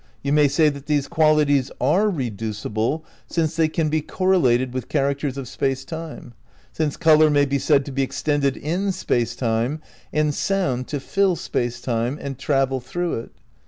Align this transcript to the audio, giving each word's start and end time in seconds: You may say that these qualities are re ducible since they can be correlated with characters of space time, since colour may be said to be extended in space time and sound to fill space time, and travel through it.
You 0.23 0.33
may 0.33 0.47
say 0.47 0.69
that 0.69 0.87
these 0.87 1.07
qualities 1.07 1.69
are 1.79 2.09
re 2.09 2.31
ducible 2.31 3.03
since 3.27 3.55
they 3.55 3.67
can 3.67 3.87
be 3.89 4.01
correlated 4.01 4.73
with 4.73 4.89
characters 4.89 5.37
of 5.37 5.47
space 5.47 5.85
time, 5.85 6.33
since 6.73 6.97
colour 6.97 7.29
may 7.29 7.45
be 7.45 7.59
said 7.59 7.85
to 7.85 7.91
be 7.91 8.01
extended 8.01 8.57
in 8.57 8.91
space 8.93 9.35
time 9.35 9.79
and 10.11 10.33
sound 10.33 10.87
to 10.87 10.99
fill 10.99 11.35
space 11.35 11.79
time, 11.81 12.17
and 12.19 12.39
travel 12.39 12.79
through 12.79 13.13
it. 13.19 13.31